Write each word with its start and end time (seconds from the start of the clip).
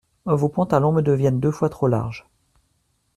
Vos 0.25 0.49
pantalons 0.49 0.91
me 0.91 1.03
deviennent 1.03 1.39
deux 1.39 1.51
fois 1.51 1.69
trop 1.69 1.87
larges. 1.87 2.25